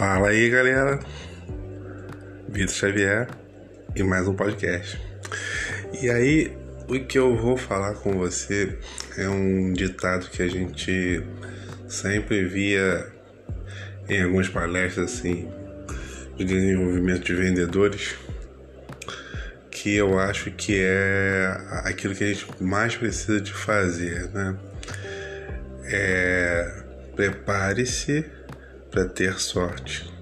[0.00, 0.98] Fala aí, galera.
[2.48, 3.28] Vitor Xavier
[3.94, 4.98] e mais um podcast.
[6.00, 6.56] E aí,
[6.88, 8.78] o que eu vou falar com você
[9.18, 11.22] é um ditado que a gente
[11.86, 13.12] sempre via
[14.08, 15.50] em algumas palestras assim
[16.34, 18.14] de desenvolvimento de vendedores,
[19.70, 24.56] que eu acho que é aquilo que a gente mais precisa de fazer, né?
[25.84, 28.39] É prepare-se
[28.90, 30.12] para ter sorte.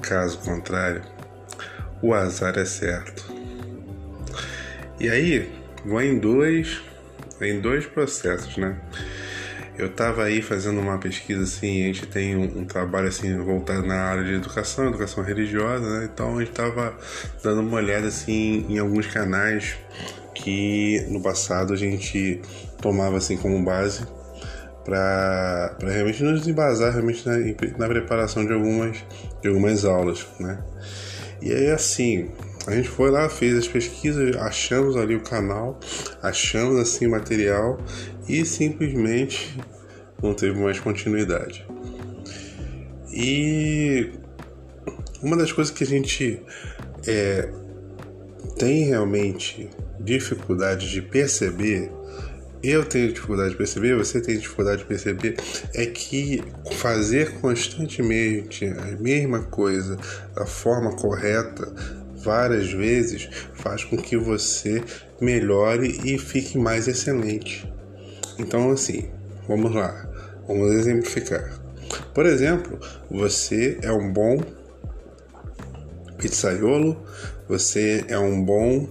[0.00, 1.02] Caso contrário,
[2.02, 3.24] o azar é certo.
[4.98, 5.50] E aí,
[5.84, 6.80] vou em dois,
[7.40, 8.78] em dois processos, né?
[9.78, 13.86] Eu estava aí fazendo uma pesquisa assim, a gente tem um, um, trabalho assim voltado
[13.86, 16.10] na área de educação, educação religiosa, né?
[16.12, 16.94] Então a gente estava
[17.42, 19.78] dando uma olhada assim em alguns canais
[20.34, 22.42] que no passado a gente
[22.82, 24.06] tomava assim como base
[24.84, 27.36] para realmente nos embasar realmente na,
[27.78, 29.04] na, preparação de algumas,
[29.42, 30.62] de algumas aulas, né?
[31.42, 32.30] E aí assim,
[32.66, 35.78] a gente foi lá, fez as pesquisas, achamos ali o canal,
[36.22, 37.78] achamos assim material
[38.28, 39.58] e simplesmente
[40.22, 41.66] não teve mais continuidade.
[43.12, 44.12] E
[45.22, 46.42] uma das coisas que a gente
[47.06, 47.50] é,
[48.58, 51.90] tem realmente dificuldade de perceber
[52.62, 55.36] eu tenho dificuldade de perceber, você tem dificuldade de perceber,
[55.74, 59.96] é que fazer constantemente a mesma coisa
[60.34, 61.72] da forma correta
[62.16, 64.82] várias vezes faz com que você
[65.20, 67.70] melhore e fique mais excelente.
[68.38, 69.10] Então, assim,
[69.48, 70.08] vamos lá,
[70.46, 71.58] vamos exemplificar.
[72.14, 72.78] Por exemplo,
[73.10, 74.38] você é um bom
[76.18, 77.02] pizzaiolo,
[77.48, 78.86] você é um bom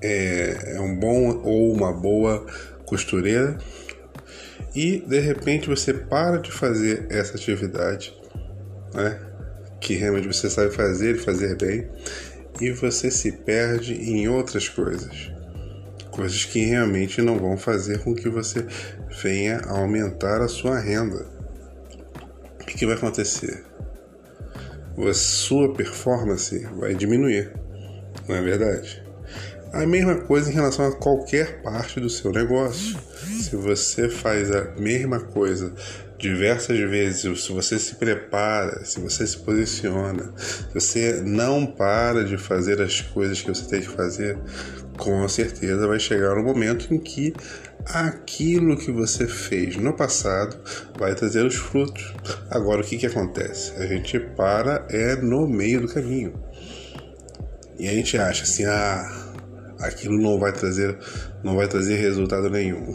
[0.00, 2.46] é, é um bom ou uma boa
[2.84, 3.58] costureira
[4.76, 8.14] e de repente você para de fazer essa atividade,
[8.92, 9.18] né?
[9.80, 11.88] Que realmente você sabe fazer e fazer bem,
[12.60, 15.32] e você se perde em outras coisas,
[16.10, 18.66] coisas que realmente não vão fazer com que você
[19.22, 21.26] venha a aumentar a sua renda.
[22.60, 23.64] O que vai acontecer?
[24.98, 27.50] A sua performance vai diminuir,
[28.28, 29.05] não é verdade?
[29.72, 32.96] A mesma coisa em relação a qualquer parte do seu negócio.
[33.40, 35.72] Se você faz a mesma coisa
[36.18, 42.38] diversas vezes, se você se prepara, se você se posiciona, se você não para de
[42.38, 44.38] fazer as coisas que você tem que fazer,
[44.96, 47.34] com certeza vai chegar um momento em que
[47.84, 50.56] aquilo que você fez no passado
[50.98, 52.14] vai trazer os frutos.
[52.50, 53.72] Agora, o que, que acontece?
[53.76, 56.32] A gente para é no meio do caminho.
[57.78, 59.25] E a gente acha assim, ah
[59.78, 60.98] aquilo não vai trazer
[61.46, 62.92] não vai trazer resultado nenhum.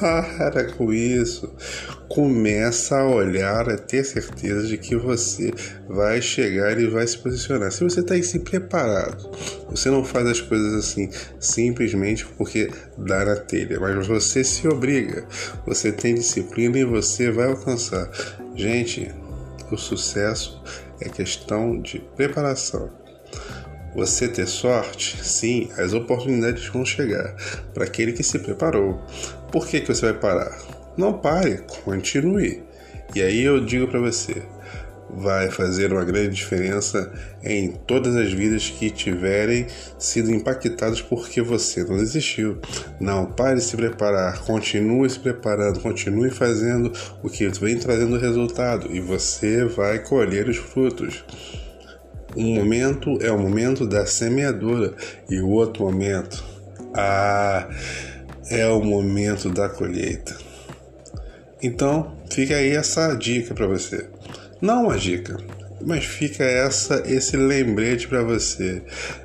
[0.00, 1.52] Para com isso.
[2.08, 5.52] Começa a olhar, a ter certeza de que você
[5.86, 7.70] vai chegar e vai se posicionar.
[7.70, 9.30] Se você está aí se preparado,
[9.68, 15.24] você não faz as coisas assim simplesmente porque dá na telha, mas você se obriga,
[15.66, 18.10] você tem disciplina e você vai alcançar.
[18.56, 19.12] Gente,
[19.70, 20.60] o sucesso
[21.00, 22.99] é questão de preparação.
[23.94, 25.16] Você ter sorte?
[25.22, 27.34] Sim, as oportunidades vão chegar
[27.74, 29.00] para aquele que se preparou.
[29.50, 30.56] Por que, que você vai parar?
[30.96, 32.62] Não pare, continue.
[33.14, 34.42] E aí eu digo para você,
[35.14, 37.12] vai fazer uma grande diferença
[37.42, 39.66] em todas as vidas que tiverem
[39.98, 42.58] sido impactadas porque você não desistiu.
[43.00, 48.94] Não pare de se preparar, continue se preparando, continue fazendo o que vem trazendo resultado
[48.94, 51.24] e você vai colher os frutos.
[52.36, 54.94] Um momento é o momento da semeadura
[55.28, 56.44] e o outro momento
[56.94, 57.68] ah,
[58.48, 60.36] é o momento da colheita.
[61.62, 64.08] Então, fica aí essa dica para você.
[64.60, 65.36] Não uma dica,
[65.84, 68.82] mas fica essa esse lembrete para você.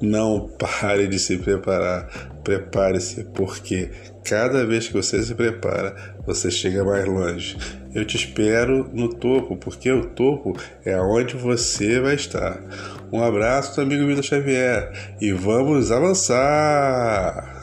[0.00, 2.08] Não pare de se preparar.
[2.44, 3.90] Prepare-se, porque
[4.24, 7.56] cada vez que você se prepara, você chega mais longe.
[7.94, 12.60] Eu te espero no topo, porque o topo é onde você vai estar.
[13.12, 17.55] Um abraço do amigo Vitor Xavier e vamos avançar!